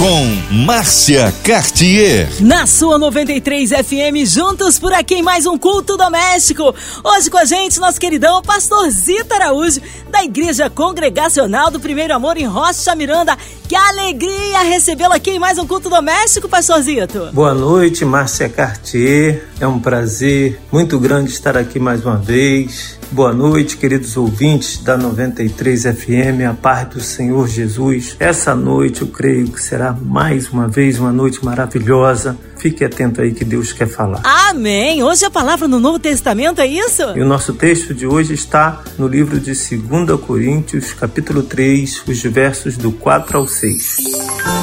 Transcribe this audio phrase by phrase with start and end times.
[0.00, 2.26] com Márcia Cartier.
[2.40, 6.74] Na sua 93 FM, juntos por aqui em mais um culto doméstico.
[7.04, 12.38] Hoje com a gente, nosso queridão Pastor Zita Araújo, da Igreja Congregacional do Primeiro Amor
[12.38, 13.36] em Rocha Miranda.
[13.68, 17.28] Que alegria recebê-lo aqui em mais um culto doméstico, Pastor Zito.
[17.34, 19.50] Boa noite, Márcia Cartier.
[19.60, 22.98] É um prazer muito grande estar aqui mais uma vez.
[23.12, 28.14] Boa noite, queridos ouvintes da 93 FM, a paz do Senhor Jesus.
[28.20, 32.38] Essa noite eu creio que será mais uma vez uma noite maravilhosa.
[32.56, 34.20] Fique atento aí que Deus quer falar.
[34.22, 35.02] Amém.
[35.02, 37.02] Hoje a palavra no Novo Testamento é isso?
[37.16, 42.22] E o nosso texto de hoje está no livro de 2 Coríntios, capítulo 3, os
[42.22, 44.04] versos do 4 ao 6.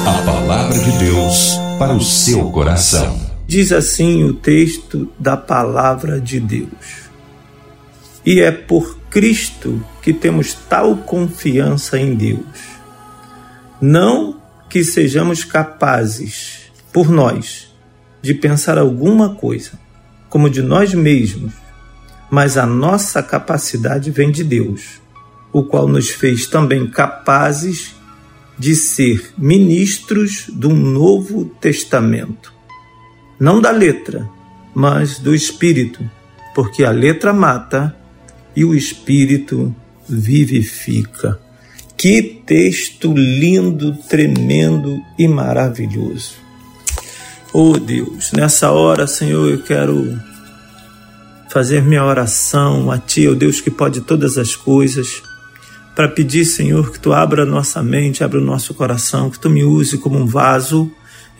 [0.06, 3.20] A palavra de Deus para o seu coração.
[3.46, 7.07] Diz assim o texto da palavra de Deus.
[8.24, 12.78] E é por Cristo que temos tal confiança em Deus.
[13.80, 17.72] Não que sejamos capazes, por nós,
[18.20, 19.72] de pensar alguma coisa,
[20.28, 21.52] como de nós mesmos,
[22.30, 25.00] mas a nossa capacidade vem de Deus,
[25.52, 27.94] o qual nos fez também capazes
[28.58, 32.52] de ser ministros um novo testamento.
[33.38, 34.28] Não da letra,
[34.74, 36.08] mas do espírito,
[36.54, 37.96] porque a letra mata
[38.54, 39.74] e o Espírito
[40.08, 41.38] vivifica.
[41.96, 46.34] Que texto lindo, tremendo e maravilhoso.
[47.52, 50.18] Oh Deus, nessa hora, Senhor, eu quero
[51.48, 55.22] fazer minha oração a Ti, o oh Deus que pode todas as coisas,
[55.94, 59.64] para pedir, Senhor, que Tu abra nossa mente, abra o nosso coração, que Tu me
[59.64, 60.90] use como um vaso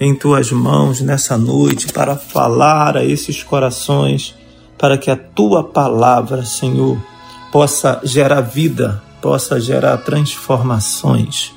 [0.01, 4.35] em Tuas mãos nessa noite para falar a esses corações
[4.79, 6.97] para que a tua palavra, Senhor,
[7.51, 11.53] possa gerar vida, possa gerar transformações.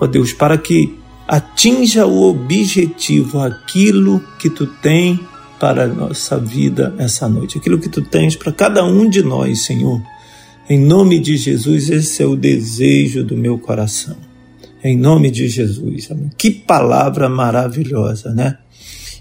[0.00, 5.18] Ó oh Deus, para que atinja o objetivo, aquilo que tu tem
[5.58, 9.64] para a nossa vida essa noite, aquilo que tu tens para cada um de nós,
[9.64, 10.00] Senhor.
[10.70, 14.16] Em nome de Jesus, esse é o desejo do meu coração.
[14.84, 16.08] Em nome de Jesus.
[16.36, 18.58] Que palavra maravilhosa, né?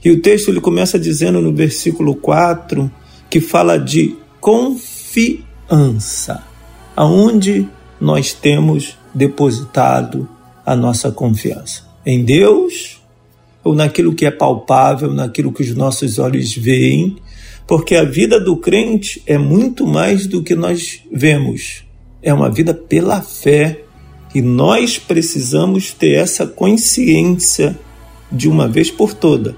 [0.03, 2.91] E o texto ele começa dizendo no versículo 4
[3.37, 5.43] que fala de confiança,
[6.95, 7.69] aonde
[8.01, 10.27] nós temos depositado
[10.65, 11.83] a nossa confiança.
[12.03, 12.99] Em Deus
[13.63, 17.17] ou naquilo que é palpável, naquilo que os nossos olhos veem,
[17.67, 21.83] porque a vida do crente é muito mais do que nós vemos.
[22.23, 23.83] É uma vida pela fé
[24.33, 27.77] e nós precisamos ter essa consciência
[28.31, 29.55] de uma vez por toda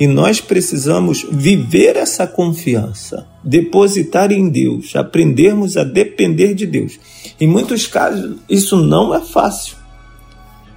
[0.00, 6.98] e nós precisamos viver essa confiança, depositar em Deus, aprendermos a depender de Deus.
[7.40, 9.76] Em muitos casos, isso não é fácil.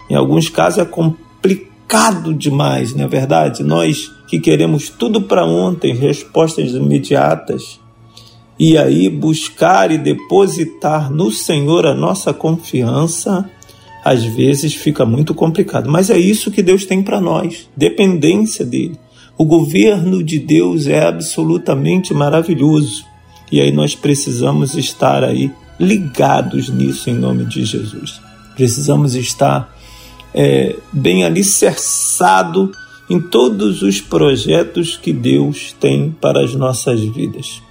[0.10, 3.64] Em alguns casos, é complicado demais, não é verdade?
[3.64, 7.80] Nós que queremos tudo para ontem, respostas imediatas,
[8.58, 13.50] e aí buscar e depositar no Senhor a nossa confiança,
[14.04, 15.90] às vezes fica muito complicado.
[15.90, 18.98] Mas é isso que Deus tem para nós, dependência dele.
[19.38, 23.06] O governo de Deus é absolutamente maravilhoso.
[23.52, 28.22] E aí nós precisamos estar aí ligados nisso em nome de Jesus.
[28.56, 29.76] Precisamos estar
[30.34, 32.72] é, bem alicerçado
[33.10, 37.62] em todos os projetos que Deus tem para as nossas vidas.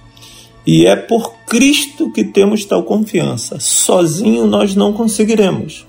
[0.65, 3.59] E é por Cristo que temos tal confiança.
[3.59, 5.85] Sozinho nós não conseguiremos.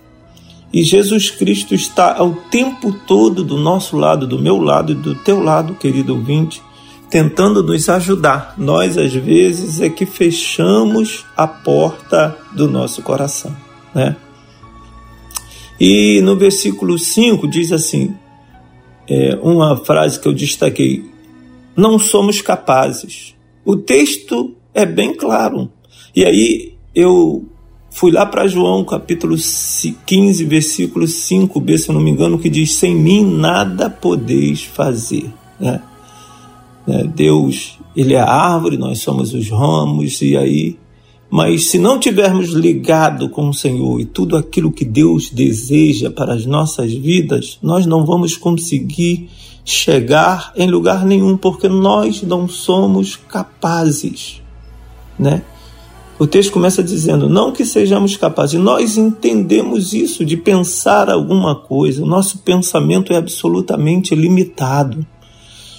[0.72, 5.14] E Jesus Cristo está ao tempo todo do nosso lado, do meu lado e do
[5.14, 6.62] teu lado, querido ouvinte,
[7.08, 8.54] tentando nos ajudar.
[8.58, 13.56] Nós, às vezes, é que fechamos a porta do nosso coração,
[13.94, 14.16] né?
[15.78, 18.14] E no versículo 5 diz assim:
[19.08, 21.04] é, uma frase que eu destaquei:
[21.76, 23.34] não somos capazes.
[23.64, 25.70] O texto é bem claro.
[26.14, 27.46] E aí eu
[27.96, 32.74] Fui lá para João capítulo 15, versículo 5b, se eu não me engano, que diz:
[32.74, 35.32] Sem mim nada podeis fazer.
[35.58, 35.80] Né?
[36.86, 37.04] né?
[37.04, 40.76] Deus, Ele é a árvore, nós somos os ramos, e aí.
[41.30, 46.34] Mas se não tivermos ligado com o Senhor e tudo aquilo que Deus deseja para
[46.34, 49.30] as nossas vidas, nós não vamos conseguir
[49.64, 54.42] chegar em lugar nenhum, porque nós não somos capazes,
[55.18, 55.42] né?
[56.18, 62.02] O texto começa dizendo: não que sejamos capazes, nós entendemos isso de pensar alguma coisa,
[62.02, 65.06] o nosso pensamento é absolutamente limitado.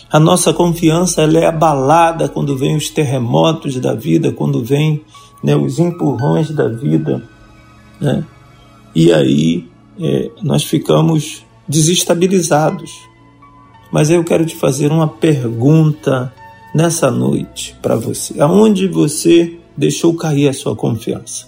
[0.09, 5.01] A nossa confiança ela é abalada quando vem os terremotos da vida, quando vem
[5.43, 7.21] né, os empurrões da vida,
[7.99, 8.23] né?
[8.95, 9.67] E aí
[9.99, 12.91] é, nós ficamos desestabilizados.
[13.91, 16.33] Mas eu quero te fazer uma pergunta
[16.73, 18.39] nessa noite para você.
[18.41, 21.47] Aonde você deixou cair a sua confiança?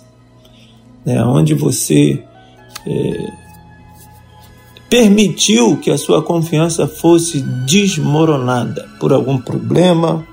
[1.05, 1.17] Né?
[1.17, 2.23] Aonde você
[2.85, 3.31] é,
[4.89, 10.25] permitiu que a sua confiança fosse desmoronada por algum problema,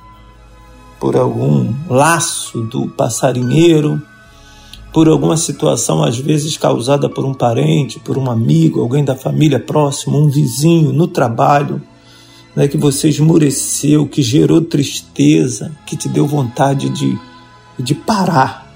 [0.99, 4.01] por algum laço do passarinheiro,
[4.93, 9.61] por alguma situação às vezes causada por um parente, por um amigo, alguém da família
[9.61, 11.83] próximo, um vizinho, no trabalho,
[12.57, 17.19] né, que você esmureceu, que gerou tristeza, que te deu vontade de,
[17.79, 18.67] de parar.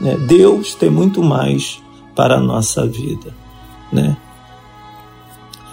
[0.00, 0.16] Né?
[0.16, 1.82] Deus tem muito mais
[2.14, 3.34] para a nossa vida.
[3.92, 4.16] Né?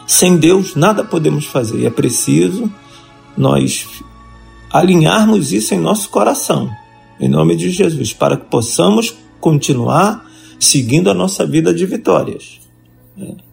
[0.08, 1.86] Sem Deus nada podemos fazer.
[1.86, 2.72] É preciso
[3.38, 3.88] nós
[4.72, 6.70] alinharmos isso em nosso coração,
[7.20, 10.30] em nome de Jesus, para que possamos continuar
[10.60, 12.60] seguindo a nossa vida de vitórias.
[13.18, 13.52] É.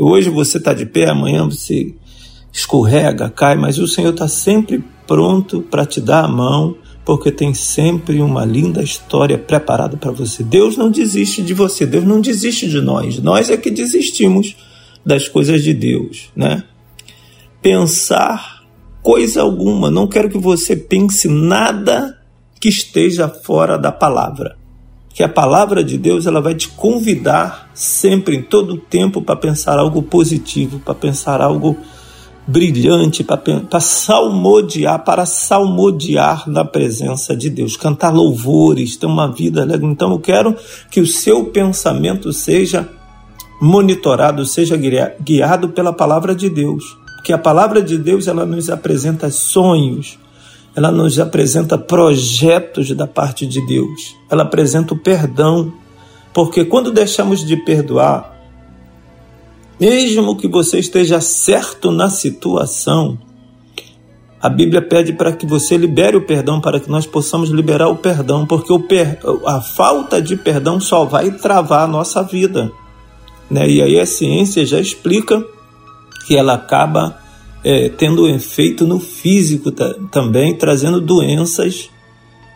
[0.00, 1.94] Hoje você está de pé, amanhã você
[2.52, 6.76] escorrega, cai, mas o Senhor está sempre pronto para te dar a mão,
[7.08, 10.42] porque tem sempre uma linda história preparada para você.
[10.42, 13.18] Deus não desiste de você, Deus não desiste de nós.
[13.18, 14.54] Nós é que desistimos
[15.06, 16.64] das coisas de Deus, né?
[17.62, 18.62] Pensar
[19.00, 22.20] coisa alguma, não quero que você pense nada
[22.60, 24.58] que esteja fora da palavra.
[25.08, 29.34] Que a palavra de Deus ela vai te convidar sempre, em todo o tempo, para
[29.34, 31.74] pensar algo positivo, para pensar algo
[32.48, 39.86] brilhante, para salmodiar, para salmodiar na presença de Deus, cantar louvores, ter uma vida alegre.
[39.86, 40.56] Então eu quero
[40.90, 42.88] que o seu pensamento seja
[43.60, 44.78] monitorado, seja
[45.20, 46.96] guiado pela palavra de Deus.
[47.16, 50.18] Porque a palavra de Deus ela nos apresenta sonhos,
[50.74, 55.70] ela nos apresenta projetos da parte de Deus, ela apresenta o perdão.
[56.32, 58.37] Porque quando deixamos de perdoar,
[59.80, 63.18] mesmo que você esteja certo na situação,
[64.40, 67.96] a Bíblia pede para que você libere o perdão, para que nós possamos liberar o
[67.96, 69.18] perdão, porque o per...
[69.46, 72.70] a falta de perdão só vai travar a nossa vida.
[73.50, 73.68] Né?
[73.68, 75.44] E aí a ciência já explica
[76.26, 77.18] que ela acaba
[77.64, 79.72] é, tendo um efeito no físico
[80.10, 81.90] também, trazendo doenças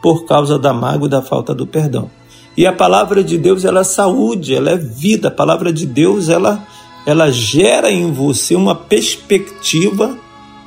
[0.03, 2.11] por causa da mágoa e da falta do perdão.
[2.57, 5.29] E a palavra de Deus, ela é saúde, ela é vida.
[5.29, 6.67] A palavra de Deus, ela,
[7.05, 10.19] ela gera em você uma perspectiva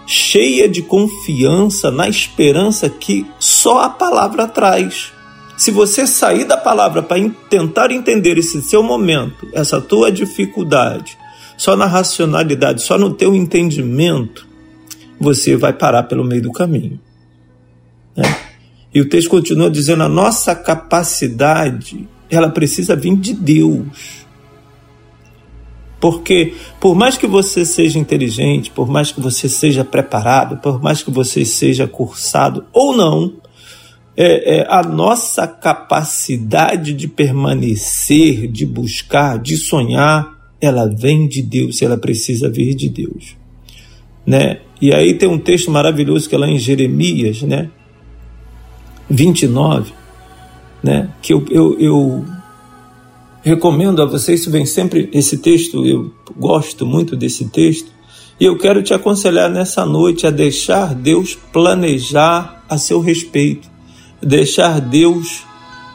[0.05, 5.11] cheia de confiança na esperança que só a palavra traz.
[5.57, 7.17] Se você sair da palavra para
[7.49, 11.17] tentar entender esse seu momento, essa tua dificuldade,
[11.57, 14.45] só na racionalidade, só no teu entendimento,
[15.19, 16.99] você vai parar pelo meio do caminho.
[18.15, 18.23] Né?
[18.93, 24.24] E o texto continua dizendo: a nossa capacidade, ela precisa vir de Deus.
[25.99, 31.01] Porque, por mais que você seja inteligente, por mais que você seja preparado, por mais
[31.01, 33.33] que você seja cursado ou não,
[34.17, 41.81] é, é, a nossa capacidade de permanecer, de buscar, de sonhar, ela vem de Deus,
[41.81, 43.35] ela precisa vir de Deus.
[44.25, 44.59] Né?
[44.81, 47.69] E aí tem um texto maravilhoso que é lá em Jeremias, né?
[49.09, 49.93] 29,
[50.81, 51.09] né?
[51.21, 52.25] que eu, eu, eu
[53.45, 57.89] recomendo a vocês, isso vem sempre, esse texto, eu gosto muito desse texto,
[58.37, 63.75] e eu quero te aconselhar nessa noite a deixar Deus planejar a seu respeito
[64.25, 65.43] deixar Deus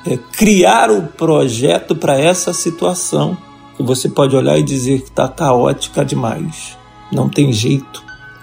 [0.06, 3.36] é, criar o projeto para essa situação
[3.76, 6.78] que você pode olhar e dizer que está caótica demais,
[7.12, 8.02] não tem jeito,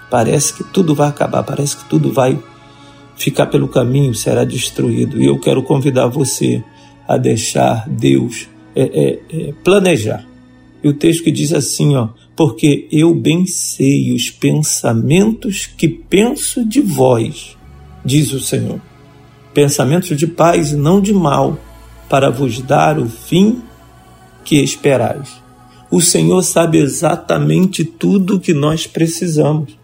[0.09, 2.37] parece que tudo vai acabar, parece que tudo vai
[3.15, 5.21] ficar pelo caminho, será destruído.
[5.21, 6.63] E eu quero convidar você
[7.07, 8.47] a deixar Deus
[8.81, 10.25] é, é, é, planejar.
[10.83, 16.63] E o texto que diz assim, ó, porque eu bem sei os pensamentos que penso
[16.63, 17.57] de vós,
[18.05, 18.79] diz o Senhor
[19.57, 21.57] pensamentos de paz e não de mal,
[22.07, 23.63] para vos dar o fim
[24.45, 25.41] que esperais.
[25.89, 29.75] O Senhor sabe exatamente tudo o que nós precisamos.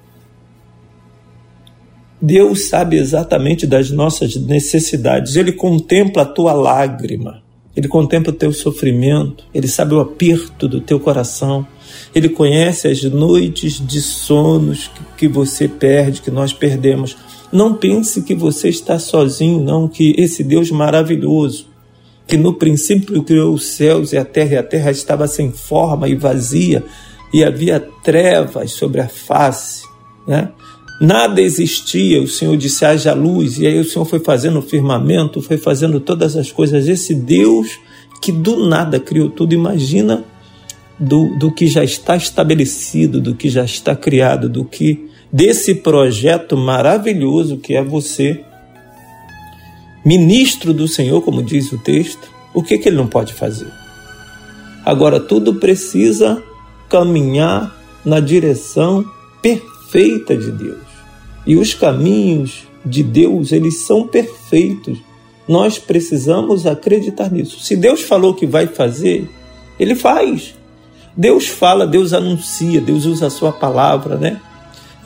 [2.21, 5.35] Deus sabe exatamente das nossas necessidades.
[5.35, 7.42] Ele contempla a tua lágrima.
[7.75, 9.43] Ele contempla o teu sofrimento.
[9.53, 11.65] Ele sabe o aperto do teu coração.
[12.13, 17.17] Ele conhece as noites de sonos que você perde, que nós perdemos
[17.53, 21.67] não pense que você está sozinho, não, que esse Deus maravilhoso,
[22.25, 26.09] que no princípio criou os céus e a terra, e a terra estava sem forma
[26.09, 26.83] e vazia,
[27.31, 29.83] e havia trevas sobre a face,
[30.27, 30.49] né?
[31.03, 35.41] Nada existia, o Senhor disse: haja luz, e aí o Senhor foi fazendo o firmamento,
[35.41, 36.87] foi fazendo todas as coisas.
[36.87, 37.77] Esse Deus
[38.21, 40.23] que do nada criou tudo, imagina
[40.97, 46.55] do, do que já está estabelecido, do que já está criado, do que desse projeto
[46.55, 48.41] maravilhoso que é você,
[50.05, 53.67] ministro do Senhor, como diz o texto, o que, que ele não pode fazer?
[54.85, 56.41] Agora, tudo precisa
[56.87, 59.03] caminhar na direção
[59.41, 60.82] perfeita de Deus.
[61.45, 64.97] E os caminhos de Deus, eles são perfeitos.
[65.47, 67.59] Nós precisamos acreditar nisso.
[67.59, 69.29] Se Deus falou que vai fazer,
[69.79, 70.55] ele faz.
[71.15, 74.39] Deus fala, Deus anuncia, Deus usa a sua palavra, né?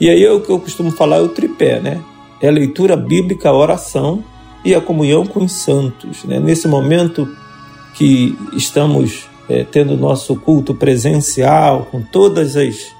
[0.00, 2.00] E aí é o que eu costumo falar é o tripé, né?
[2.40, 4.22] É a leitura bíblica, a oração
[4.64, 6.22] e a comunhão com os santos.
[6.24, 6.38] Né?
[6.38, 7.28] Nesse momento
[7.94, 12.96] que estamos é, tendo nosso culto presencial, com todas as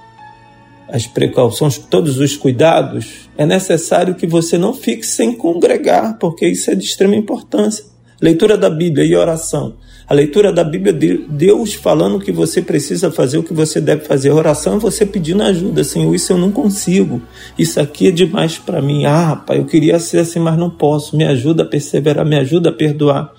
[0.90, 6.70] as precauções, todos os cuidados, é necessário que você não fique sem congregar, porque isso
[6.70, 7.84] é de extrema importância.
[8.20, 9.76] Leitura da Bíblia e oração.
[10.08, 10.92] A leitura da Bíblia,
[11.28, 14.32] Deus falando que você precisa fazer, o que você deve fazer.
[14.32, 15.84] Oração é você pedindo ajuda.
[15.84, 17.22] Senhor, isso eu não consigo.
[17.56, 19.04] Isso aqui é demais para mim.
[19.04, 21.16] Ah, pai, eu queria ser assim, mas não posso.
[21.16, 23.32] Me ajuda a perseverar, me ajuda a perdoar.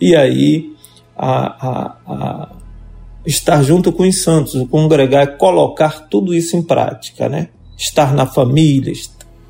[0.00, 0.72] E aí,
[1.14, 2.52] a, a, a
[3.26, 7.48] estar junto com os santos, o congregar é colocar tudo isso em prática, né?
[7.76, 8.92] Estar na família,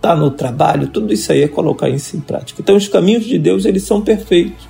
[0.04, 2.60] estar no trabalho, tudo isso aí é colocar isso em prática.
[2.60, 4.68] Então os caminhos de Deus, eles são perfeitos.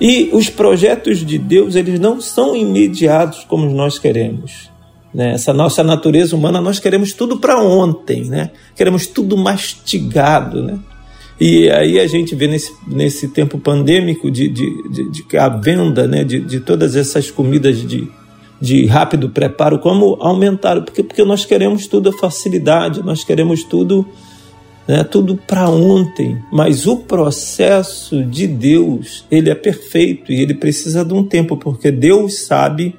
[0.00, 4.70] E os projetos de Deus, eles não são imediatos como nós queremos.
[5.12, 5.32] Né?
[5.32, 8.50] Essa nossa natureza humana, nós queremos tudo para ontem, né?
[8.74, 10.78] Queremos tudo mastigado, né?
[11.38, 16.06] E aí a gente vê nesse, nesse tempo pandêmico de, de, de, de a venda
[16.06, 18.06] né, de, de todas essas comidas de,
[18.60, 24.06] de rápido preparo, como aumentaram, porque, porque nós queremos tudo a facilidade, nós queremos tudo,
[24.86, 31.04] né, tudo para ontem, mas o processo de Deus, ele é perfeito e ele precisa
[31.04, 32.96] de um tempo, porque Deus sabe,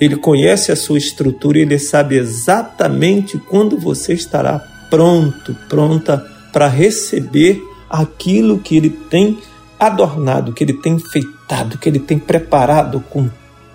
[0.00, 4.58] ele conhece a sua estrutura, ele sabe exatamente quando você estará
[4.88, 9.38] pronto, pronta para receber aquilo que ele tem
[9.78, 13.28] adornado, que ele tem feitado, que ele tem preparado com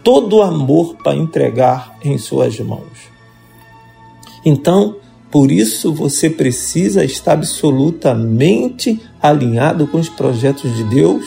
[0.03, 3.13] todo o amor para entregar em suas mãos.
[4.45, 4.97] Então,
[5.33, 11.25] por isso você precisa estar absolutamente alinhado com os projetos de Deus,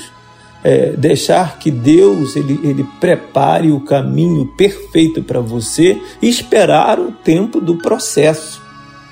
[0.63, 7.11] é, deixar que Deus ele, ele prepare o caminho perfeito para você e esperar o
[7.11, 8.63] tempo do processo,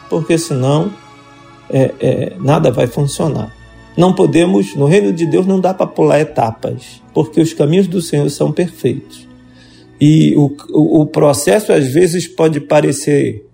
[0.08, 0.92] porque senão
[1.68, 3.52] é, é, nada vai funcionar.
[3.96, 8.00] Não podemos, no reino de Deus, não dá para pular etapas, porque os caminhos do
[8.00, 9.26] Senhor são perfeitos.
[10.00, 13.44] E o, o, o processo às vezes pode parecer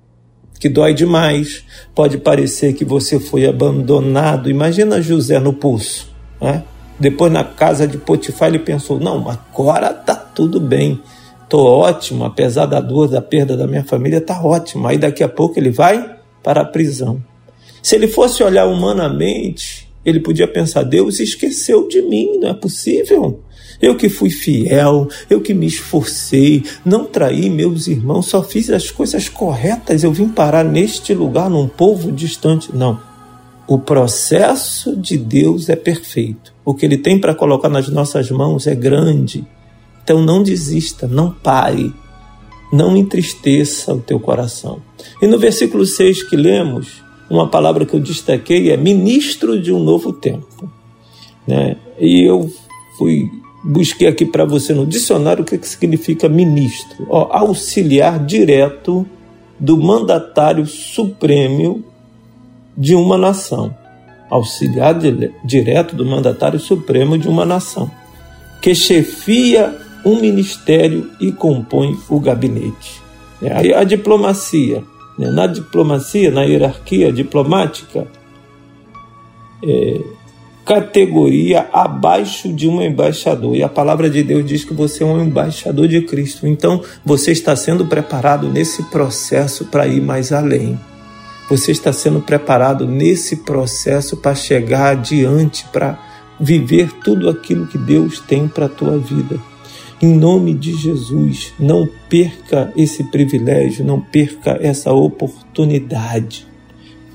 [0.61, 1.64] que dói demais,
[1.95, 4.50] pode parecer que você foi abandonado.
[4.50, 6.07] Imagina José no pulso,
[6.40, 6.62] né?
[6.99, 11.00] Depois na casa de Potifar ele pensou: não, agora tá tudo bem,
[11.49, 14.87] tô ótimo, apesar da dor, da perda da minha família, tá ótimo.
[14.87, 17.25] Aí daqui a pouco ele vai para a prisão.
[17.83, 23.40] Se ele fosse olhar humanamente, ele podia pensar: Deus esqueceu de mim, não é possível.
[23.80, 28.90] Eu que fui fiel, eu que me esforcei, não traí meus irmãos, só fiz as
[28.90, 32.75] coisas corretas, eu vim parar neste lugar, num povo distante.
[32.75, 33.00] Não.
[33.66, 36.52] O processo de Deus é perfeito.
[36.64, 39.46] O que Ele tem para colocar nas nossas mãos é grande.
[40.02, 41.94] Então não desista, não pare,
[42.72, 44.82] não entristeça o teu coração.
[45.22, 49.82] E no versículo 6 que lemos, uma palavra que eu destaquei é ministro de um
[49.82, 50.70] novo tempo.
[51.46, 51.76] Né?
[51.99, 52.52] E eu
[52.99, 53.30] fui
[53.62, 57.07] busquei aqui para você no dicionário o que, que significa ministro.
[57.09, 59.07] Ó, auxiliar direto
[59.59, 61.85] do mandatário supremo
[62.76, 63.75] de uma nação.
[64.31, 67.90] Auxiliar de, direto do mandatário supremo de uma nação,
[68.62, 73.02] que chefia um ministério e compõe o gabinete.
[73.43, 74.85] É, a diplomacia
[75.21, 75.31] né?
[75.31, 78.07] Na diplomacia, na hierarquia diplomática,
[79.62, 80.00] é,
[80.70, 83.56] categoria abaixo de um embaixador.
[83.56, 86.46] E a palavra de Deus diz que você é um embaixador de Cristo.
[86.46, 90.78] Então, você está sendo preparado nesse processo para ir mais além.
[91.48, 95.98] Você está sendo preparado nesse processo para chegar adiante, para
[96.38, 99.40] viver tudo aquilo que Deus tem para a tua vida.
[100.00, 106.46] Em nome de Jesus, não perca esse privilégio, não perca essa oportunidade.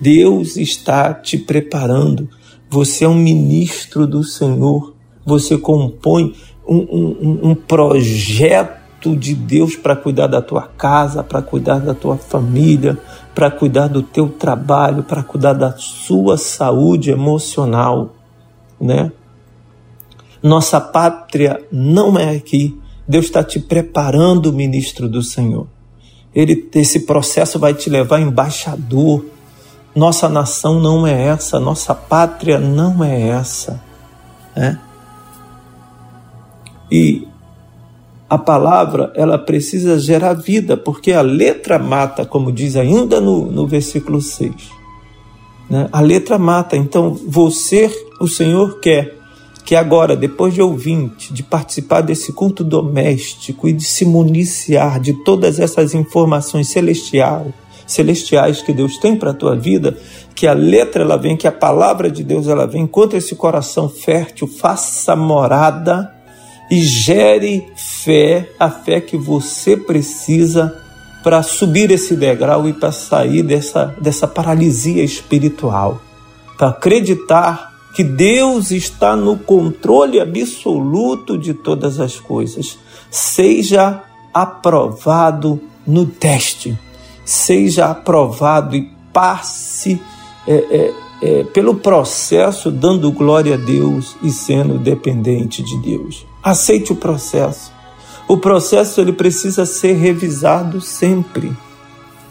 [0.02, 2.30] Deus está te preparando.
[2.76, 4.94] Você é um ministro do Senhor.
[5.26, 6.36] Você compõe
[6.68, 12.18] um, um, um projeto de Deus para cuidar da tua casa, para cuidar da tua
[12.18, 12.98] família,
[13.34, 18.14] para cuidar do teu trabalho, para cuidar da sua saúde emocional,
[18.78, 19.10] né?
[20.44, 22.78] Nossa pátria não é aqui.
[23.08, 25.66] Deus está te preparando, ministro do Senhor.
[26.36, 29.24] Ele, esse processo vai te levar embaixador.
[29.96, 33.82] Nossa nação não é essa, nossa pátria não é essa.
[34.56, 34.80] Né?
[36.92, 37.28] E
[38.30, 43.66] a palavra ela precisa gerar vida, porque a letra mata, como diz ainda no, no
[43.66, 44.54] versículo 6.
[45.70, 45.88] Né?
[45.92, 49.16] A letra mata, então você, o Senhor quer
[49.64, 55.14] que agora, depois de ouvinte, de participar desse culto doméstico e de se municiar de
[55.24, 57.52] todas essas informações celestiais,
[57.86, 59.98] celestiais que Deus tem para a tua vida,
[60.34, 63.88] que a letra ela vem, que a palavra de Deus ela vem contra esse coração
[63.88, 66.12] fértil, faça morada
[66.70, 70.76] e gere fé, a fé que você precisa
[71.24, 76.02] para subir esse degrau e para sair dessa, dessa paralisia espiritual,
[76.58, 82.78] para acreditar que Deus está no controle absoluto de todas as coisas.
[83.10, 86.78] Seja aprovado no teste,
[87.26, 90.00] seja aprovado e passe
[90.48, 96.26] é, é, é, pelo processo dando glória a Deus e sendo dependente de Deus.
[96.44, 97.74] Aceite o processo.
[98.28, 101.52] O processo ele precisa ser revisado sempre,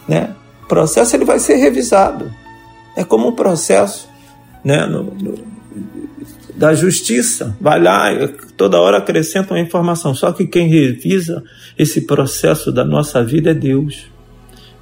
[0.07, 0.35] né?
[0.63, 2.31] O processo ele vai ser revisado.
[2.95, 4.07] É como um processo,
[4.63, 4.85] né?
[4.85, 5.35] No, no,
[6.55, 7.55] da justiça.
[7.59, 8.09] Vai lá,
[8.55, 10.15] toda hora acrescenta uma informação.
[10.15, 11.43] Só que quem revisa
[11.77, 14.07] esse processo da nossa vida é Deus.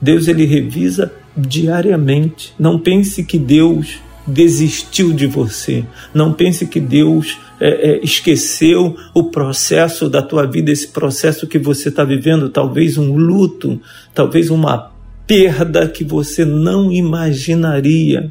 [0.04, 2.54] Deus ele revisa diariamente.
[2.60, 5.86] Não pense que Deus desistiu de você.
[6.14, 11.58] Não pense que Deus é, é, esqueceu o processo da tua vida, esse processo que
[11.58, 13.80] você está vivendo, talvez um luto,
[14.14, 14.92] talvez uma
[15.26, 18.30] perda que você não imaginaria.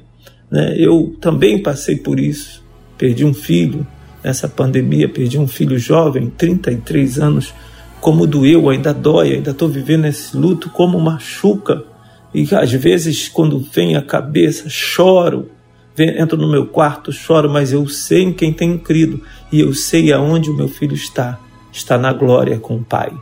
[0.50, 0.74] Né?
[0.76, 2.62] Eu também passei por isso.
[2.98, 3.86] Perdi um filho
[4.22, 7.54] nessa pandemia, perdi um filho jovem, 33 anos.
[8.02, 11.84] Como doeu, ainda dói, ainda estou vivendo esse luto, como machuca.
[12.34, 15.48] E às vezes, quando vem a cabeça, choro,
[15.96, 20.12] entro no meu quarto, choro, mas eu sei em quem tenho crido e eu sei
[20.12, 21.38] aonde o meu filho está.
[21.72, 23.12] Está na glória com o Pai.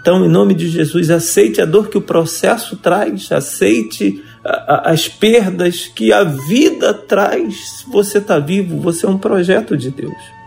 [0.00, 5.86] Então, em nome de Jesus, aceite a dor que o processo traz, aceite as perdas
[5.86, 7.84] que a vida traz.
[7.92, 10.41] Você está vivo, você é um projeto de Deus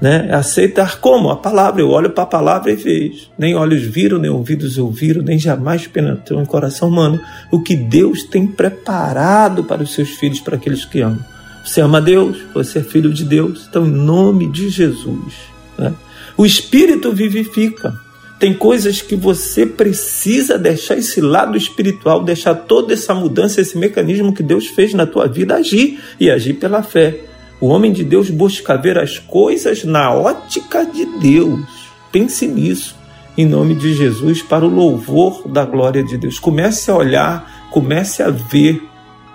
[0.00, 0.28] né?
[0.32, 1.30] Aceitar como?
[1.30, 1.80] A palavra.
[1.80, 3.28] Eu olho para a palavra e vejo.
[3.38, 8.22] Nem olhos viram, nem ouvidos ouviram, nem jamais penetrou em coração humano o que Deus
[8.24, 11.24] tem preparado para os seus filhos, para aqueles que amam.
[11.64, 15.34] Você ama Deus, você é filho de Deus, então em nome de Jesus.
[15.76, 15.92] Né?
[16.36, 17.94] O Espírito vivifica.
[18.38, 24.34] Tem coisas que você precisa deixar esse lado espiritual, deixar toda essa mudança, esse mecanismo
[24.34, 27.18] que Deus fez na tua vida agir e agir pela fé.
[27.60, 31.90] O homem de Deus busca ver as coisas na ótica de Deus.
[32.12, 32.96] Pense nisso,
[33.36, 36.38] em nome de Jesus, para o louvor da glória de Deus.
[36.38, 38.82] Comece a olhar, comece a ver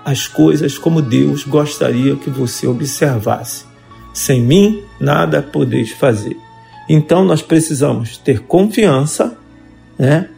[0.05, 3.65] as coisas como Deus gostaria que você observasse.
[4.13, 6.37] Sem mim, nada podeis fazer.
[6.89, 9.37] Então nós precisamos ter confiança,
[9.97, 10.29] né?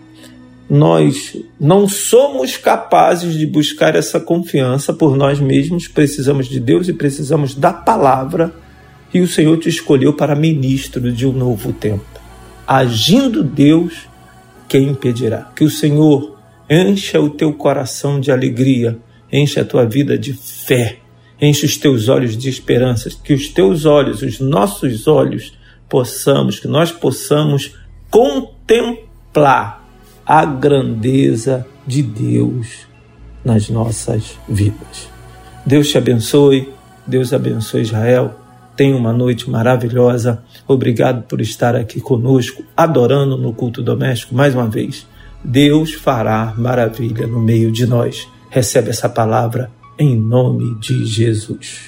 [0.74, 6.94] Nós não somos capazes de buscar essa confiança por nós mesmos, precisamos de Deus e
[6.94, 8.52] precisamos da palavra,
[9.14, 12.04] e o Senhor te escolheu para ministro de um novo tempo.
[12.66, 14.10] Agindo Deus,
[14.68, 15.52] quem impedirá?
[15.56, 18.98] Que o Senhor encha o teu coração de alegria,
[19.32, 20.98] encha a tua vida de fé,
[21.40, 25.54] enche os teus olhos de esperanças, que os teus olhos, os nossos olhos,
[25.88, 27.76] possamos, que nós possamos
[28.10, 29.83] contemplar
[30.26, 32.88] a grandeza de Deus
[33.44, 35.10] nas nossas vidas.
[35.66, 36.70] Deus te abençoe,
[37.06, 38.40] Deus abençoe Israel.
[38.76, 40.44] Tenha uma noite maravilhosa.
[40.68, 45.06] Obrigado por estar aqui conosco, adorando no culto doméstico mais uma vez.
[45.44, 48.28] Deus fará maravilha no meio de nós.
[48.50, 51.88] Recebe essa palavra em nome de Jesus.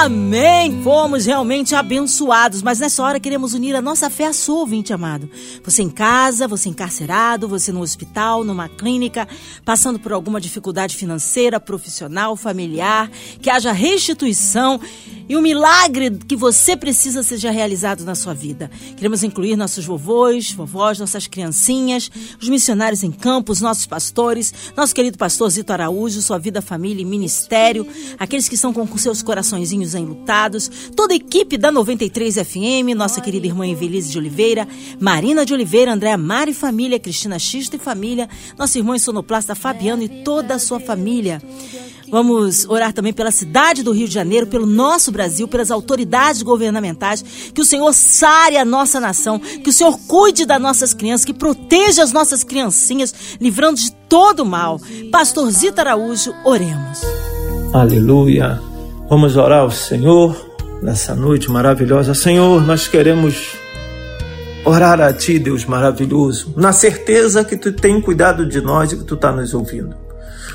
[0.00, 0.80] Amém!
[0.84, 5.28] Fomos realmente abençoados, mas nessa hora queremos unir a nossa fé à sua, ouvinte amado.
[5.64, 9.26] Você em casa, você encarcerado, você no hospital, numa clínica,
[9.64, 13.10] passando por alguma dificuldade financeira, profissional, familiar,
[13.42, 14.80] que haja restituição
[15.28, 18.70] e o milagre que você precisa seja realizado na sua vida.
[18.96, 22.08] Queremos incluir nossos vovôs, vovós, nossas criancinhas,
[22.40, 27.02] os missionários em campo, os nossos pastores, nosso querido pastor Zito Araújo, sua vida, família
[27.02, 32.96] e ministério, aqueles que estão com seus coraçõezinhos enlutados, toda a equipe da 93 FM,
[32.96, 34.66] nossa querida irmã Evelise de Oliveira,
[35.00, 40.08] Marina de Oliveira, Andréa Mari Família, Cristina Xista e Família, nosso irmão sonoplasta Fabiano e
[40.22, 41.40] toda a sua família.
[42.10, 47.22] Vamos orar também pela cidade do Rio de Janeiro, pelo nosso Brasil, pelas autoridades governamentais,
[47.52, 51.34] que o Senhor sare a nossa nação, que o Senhor cuide das nossas crianças, que
[51.34, 54.80] proteja as nossas criancinhas, livrando de todo mal.
[55.12, 57.00] Pastor Zita Araújo, oremos.
[57.74, 58.67] Aleluia.
[59.08, 60.36] Vamos orar ao Senhor
[60.82, 62.12] nessa noite maravilhosa.
[62.12, 63.56] Senhor, nós queremos
[64.66, 69.04] orar a Ti, Deus maravilhoso, na certeza que Tu tem cuidado de nós e que
[69.04, 69.96] Tu está nos ouvindo.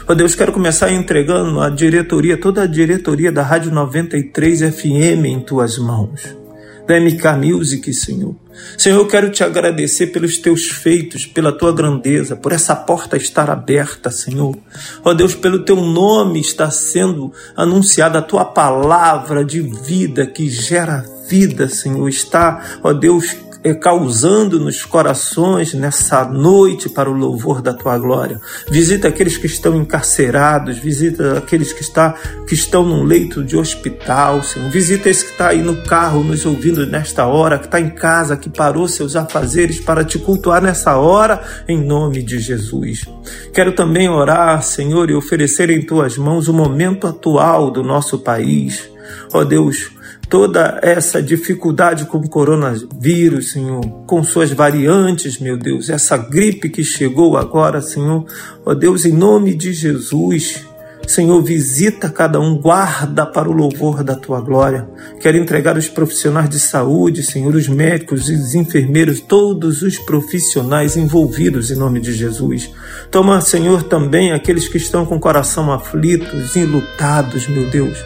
[0.08, 5.40] Ó Deus, quero começar entregando a diretoria, toda a diretoria da Rádio 93 FM em
[5.40, 6.43] tuas mãos.
[6.86, 8.36] Da MK Music, Senhor.
[8.78, 13.50] Senhor, eu quero te agradecer pelos teus feitos, pela tua grandeza, por essa porta estar
[13.50, 14.58] aberta, Senhor.
[15.04, 21.06] Ó Deus, pelo teu nome está sendo anunciada a tua palavra de vida que gera
[21.28, 22.08] vida, Senhor.
[22.10, 28.42] Está, ó Deus, é, causando nos corações nessa noite para o louvor da tua glória.
[28.70, 32.14] Visita aqueles que estão encarcerados, visita aqueles que, está,
[32.48, 34.70] que estão num leito de hospital, Senhor.
[34.70, 38.36] Visita esse que está aí no carro nos ouvindo nesta hora, que está em casa,
[38.36, 43.06] que parou seus afazeres para te cultuar nessa hora, em nome de Jesus.
[43.54, 48.90] Quero também orar, Senhor, e oferecer em tuas mãos o momento atual do nosso país.
[49.32, 49.92] Ó oh Deus,
[50.34, 56.84] toda essa dificuldade com o coronavírus, Senhor, com suas variantes, meu Deus, essa gripe que
[56.84, 58.26] chegou agora, Senhor,
[58.66, 60.66] ó Deus, em nome de Jesus,
[61.08, 64.88] Senhor, visita cada um, guarda para o louvor da tua glória.
[65.20, 71.70] Quero entregar os profissionais de saúde, Senhor, os médicos, os enfermeiros, todos os profissionais envolvidos
[71.72, 72.72] em nome de Jesus.
[73.12, 77.98] Toma, Senhor, também aqueles que estão com o coração aflitos, enlutados, meu Deus.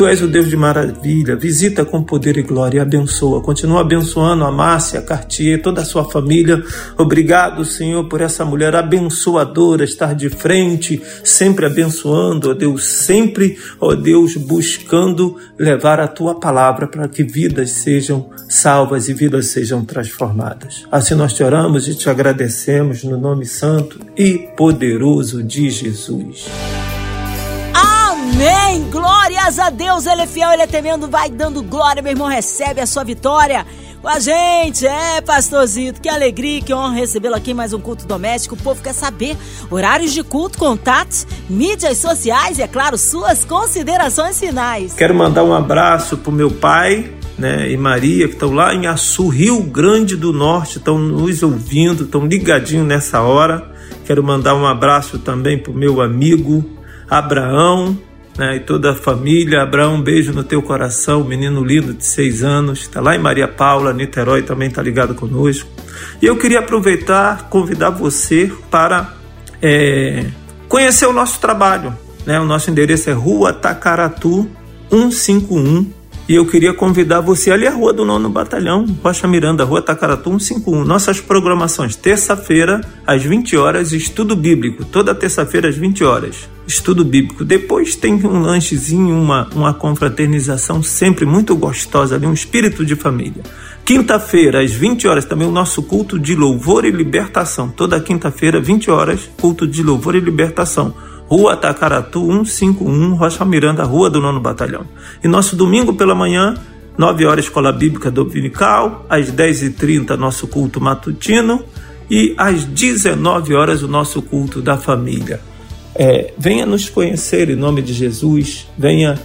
[0.00, 3.42] Tu és o Deus de maravilha, visita com poder e glória e abençoa.
[3.42, 6.62] Continua abençoando a Márcia, a Cartier, toda a sua família.
[6.96, 13.94] Obrigado, Senhor, por essa mulher abençoadora estar de frente, sempre abençoando, ó Deus, sempre, ó
[13.94, 20.86] Deus, buscando levar a tua palavra para que vidas sejam salvas e vidas sejam transformadas.
[20.90, 26.46] Assim nós te oramos e te agradecemos no nome santo e poderoso de Jesus.
[27.74, 28.88] Amém!
[28.90, 32.80] Glórias a Deus, Ele é fiel, Ele é temendo, vai dando glória, meu irmão, recebe
[32.80, 33.66] a sua vitória
[34.00, 34.86] com a gente.
[34.86, 38.54] É, pastorzito, que alegria, que honra recebê-lo aqui em mais um culto doméstico.
[38.54, 39.36] O povo quer saber
[39.70, 44.94] horários de culto, contatos, mídias sociais e, é claro, suas considerações finais.
[44.94, 49.28] Quero mandar um abraço pro meu pai, né, e Maria, que estão lá em Açu,
[49.28, 53.70] Rio Grande do Norte, estão nos ouvindo, estão ligadinhos nessa hora.
[54.04, 56.64] Quero mandar um abraço também pro meu amigo
[57.08, 57.96] Abraão,
[58.40, 59.62] né, e toda a família.
[59.62, 63.46] Abraão, um beijo no teu coração, menino lindo de seis anos, está lá em Maria
[63.46, 65.68] Paula, Niterói, também está ligado conosco.
[66.22, 69.12] E eu queria aproveitar, convidar você para
[69.60, 70.24] é,
[70.68, 71.94] conhecer o nosso trabalho.
[72.24, 72.40] Né?
[72.40, 74.48] O nosso endereço é Rua Tacaratu
[74.90, 75.99] 151
[76.30, 80.30] e eu queria convidar você ali à Rua do Nono Batalhão, Rocha Miranda, Rua Tacaratu
[80.30, 80.84] 151.
[80.84, 84.84] Nossas programações, terça-feira, às 20 horas, estudo bíblico.
[84.84, 87.44] Toda terça-feira, às 20 horas, estudo bíblico.
[87.44, 93.42] Depois tem um lanchezinho, uma, uma confraternização sempre muito gostosa ali, um espírito de família.
[93.84, 97.68] Quinta-feira, às 20 horas, também o nosso culto de louvor e libertação.
[97.68, 100.94] Toda quinta-feira, 20 horas, culto de louvor e libertação
[101.30, 104.84] Rua Tacaratu 151, Rocha Miranda, Rua do Nono Batalhão.
[105.22, 106.56] E nosso domingo pela manhã,
[106.98, 111.62] 9 horas Escola Bíblica Dominical, às 10h30 nosso culto matutino
[112.10, 115.40] e às 19 horas o nosso culto da família.
[115.94, 119.16] É, venha nos conhecer em nome de Jesus, venha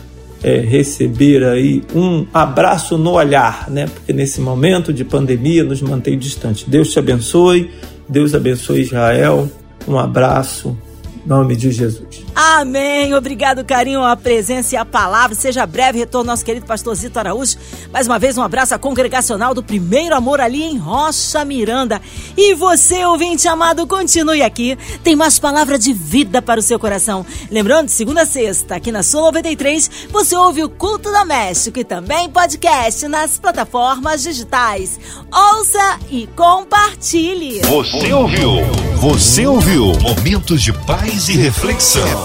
[0.44, 3.88] é, receber aí um abraço no olhar, né?
[3.92, 6.70] Porque nesse momento de pandemia nos mantém distante.
[6.70, 7.72] Deus te abençoe,
[8.08, 9.50] Deus abençoe Israel.
[9.88, 10.78] Um abraço
[11.26, 12.25] nome de Jesus.
[12.36, 13.14] Amém.
[13.14, 15.34] Obrigado, carinho, a presença e a palavra.
[15.34, 17.56] Seja breve retorno nosso querido pastor Zito Araújo.
[17.94, 22.02] Mais uma vez, um abraço à congregacional do Primeiro Amor ali em Rocha Miranda.
[22.36, 24.78] E você, ouvinte amado, continue aqui.
[25.02, 27.26] Tem mais palavra de vida para o seu coração.
[27.50, 32.30] Lembrando, segunda a sexta, aqui na Sul 93, você ouve o Culto Doméstico e também
[32.30, 35.00] podcast nas plataformas digitais.
[35.32, 37.62] Ouça e compartilhe.
[37.62, 38.50] Você ouviu?
[38.98, 39.94] Você ouviu?
[40.02, 42.25] Momentos de paz e reflexão.